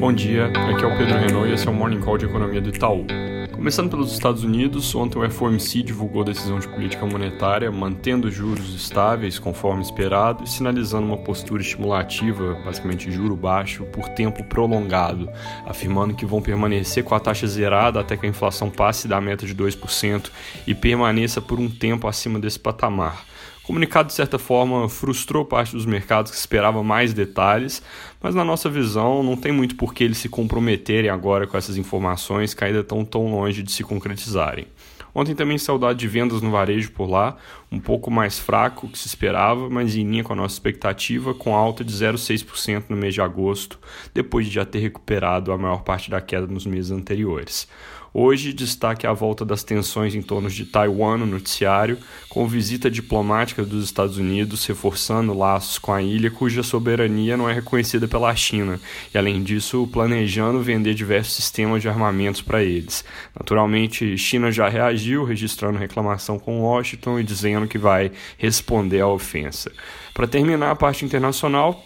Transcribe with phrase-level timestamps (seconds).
[0.00, 2.58] Bom dia, aqui é o Pedro Renault e esse é o Morning Call de Economia
[2.58, 3.04] do Itaú.
[3.52, 9.38] Começando pelos Estados Unidos, ontem o FOMC divulgou decisão de política monetária, mantendo juros estáveis
[9.38, 15.28] conforme esperado e sinalizando uma postura estimulativa, basicamente juro baixo, por tempo prolongado,
[15.66, 19.44] afirmando que vão permanecer com a taxa zerada até que a inflação passe da meta
[19.44, 20.30] de 2%
[20.66, 23.26] e permaneça por um tempo acima desse patamar.
[23.62, 27.82] O comunicado, de certa forma, frustrou parte dos mercados que esperava mais detalhes,
[28.20, 31.76] mas na nossa visão não tem muito por que eles se comprometerem agora com essas
[31.76, 34.66] informações que ainda estão tão longe de se concretizarem.
[35.14, 37.36] Ontem também saudade de vendas no varejo por lá,
[37.70, 41.54] um pouco mais fraco que se esperava, mas em linha com a nossa expectativa, com
[41.54, 43.78] alta de 0,6% no mês de agosto,
[44.14, 47.68] depois de já ter recuperado a maior parte da queda nos meses anteriores.
[48.12, 51.96] Hoje, destaque a volta das tensões em torno de Taiwan no noticiário,
[52.28, 57.52] com visita diplomática dos Estados Unidos reforçando laços com a ilha cuja soberania não é
[57.52, 58.80] reconhecida pela China,
[59.14, 63.04] e além disso, planejando vender diversos sistemas de armamentos para eles.
[63.38, 69.70] Naturalmente, China já reagiu, registrando reclamação com Washington e dizendo que vai responder à ofensa.
[70.12, 71.84] Para terminar a parte internacional,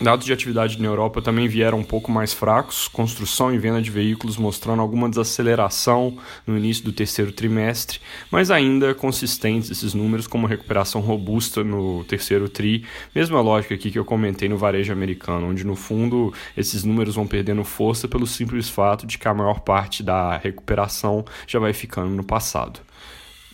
[0.00, 3.92] Dados de atividade na Europa também vieram um pouco mais fracos, construção e venda de
[3.92, 10.48] veículos mostrando alguma desaceleração no início do terceiro trimestre, mas ainda consistentes esses números como
[10.48, 15.64] recuperação robusta no terceiro tri, mesma lógica aqui que eu comentei no varejo americano, onde
[15.64, 20.02] no fundo esses números vão perdendo força pelo simples fato de que a maior parte
[20.02, 22.80] da recuperação já vai ficando no passado.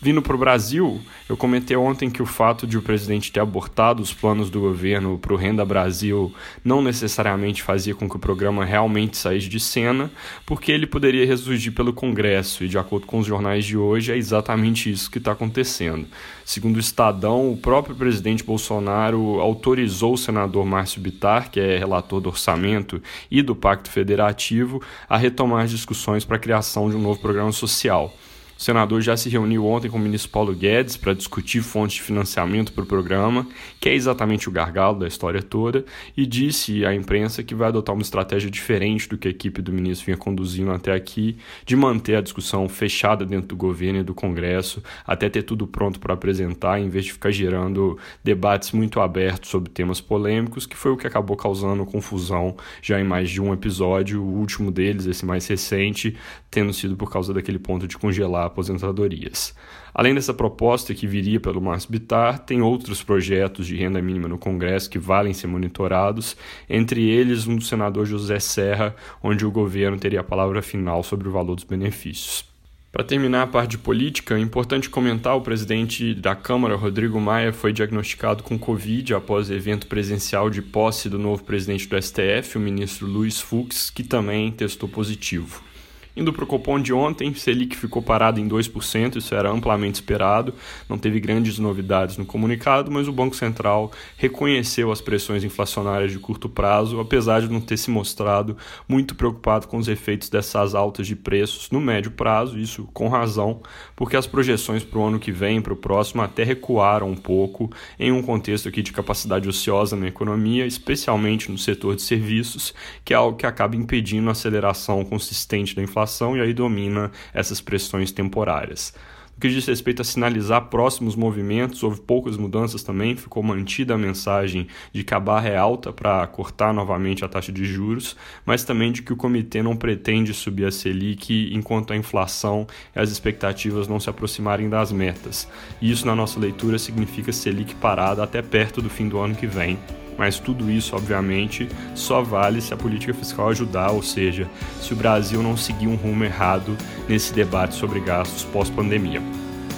[0.02, 0.98] Vindo para o Brasil,
[1.28, 5.18] eu comentei ontem que o fato de o presidente ter abortado os planos do governo
[5.18, 6.34] para o Renda Brasil
[6.64, 10.10] não necessariamente fazia com que o programa realmente saísse de cena,
[10.46, 14.16] porque ele poderia ressurgir pelo Congresso, e de acordo com os jornais de hoje, é
[14.16, 16.06] exatamente isso que está acontecendo.
[16.46, 22.22] Segundo o Estadão, o próprio presidente Bolsonaro autorizou o senador Márcio Bitar, que é relator
[22.22, 27.02] do orçamento e do Pacto Federativo, a retomar as discussões para a criação de um
[27.02, 28.16] novo programa social.
[28.60, 32.02] O senador já se reuniu ontem com o ministro Paulo Guedes para discutir fontes de
[32.02, 33.46] financiamento para o programa,
[33.80, 35.82] que é exatamente o gargalo da história toda,
[36.14, 39.72] e disse à imprensa que vai adotar uma estratégia diferente do que a equipe do
[39.72, 44.12] ministro vinha conduzindo até aqui, de manter a discussão fechada dentro do governo e do
[44.12, 49.48] Congresso, até ter tudo pronto para apresentar, em vez de ficar gerando debates muito abertos
[49.48, 53.54] sobre temas polêmicos, que foi o que acabou causando confusão já em mais de um
[53.54, 56.14] episódio, o último deles, esse mais recente,
[56.50, 59.54] tendo sido por causa daquele ponto de congelar aposentadorias.
[59.94, 64.38] Além dessa proposta que viria pelo Márcio Bitar, tem outros projetos de renda mínima no
[64.38, 66.36] Congresso que valem ser monitorados,
[66.68, 71.28] entre eles um do senador José Serra, onde o governo teria a palavra final sobre
[71.28, 72.48] o valor dos benefícios.
[72.92, 77.52] Para terminar a parte de política, é importante comentar o presidente da Câmara, Rodrigo Maia,
[77.52, 82.60] foi diagnosticado com Covid após evento presencial de posse do novo presidente do STF, o
[82.60, 85.69] ministro Luiz Fux, que também testou positivo.
[86.16, 90.52] Indo para o Copom de ontem, Selic ficou parado em 2%, isso era amplamente esperado,
[90.88, 96.18] não teve grandes novidades no comunicado, mas o Banco Central reconheceu as pressões inflacionárias de
[96.18, 98.56] curto prazo, apesar de não ter se mostrado
[98.88, 103.60] muito preocupado com os efeitos dessas altas de preços no médio prazo, isso com razão,
[103.94, 107.70] porque as projeções para o ano que vem, para o próximo, até recuaram um pouco
[107.98, 113.14] em um contexto aqui de capacidade ociosa na economia, especialmente no setor de serviços, que
[113.14, 117.60] é algo que acaba impedindo a aceleração consistente da inflação inflação e aí domina essas
[117.60, 118.94] pressões temporárias.
[119.34, 123.98] No que diz respeito a sinalizar próximos movimentos, houve poucas mudanças também, ficou mantida a
[123.98, 128.64] mensagem de que a barra é alta para cortar novamente a taxa de juros, mas
[128.64, 133.10] também de que o comitê não pretende subir a Selic enquanto a inflação e as
[133.10, 135.48] expectativas não se aproximarem das metas.
[135.80, 139.78] Isso, na nossa leitura, significa Selic parada até perto do fim do ano que vem,
[140.20, 144.46] mas tudo isso, obviamente, só vale se a política fiscal ajudar, ou seja,
[144.78, 146.76] se o Brasil não seguir um rumo errado
[147.08, 149.22] nesse debate sobre gastos pós-pandemia.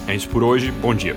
[0.08, 1.16] É isso por hoje, bom dia.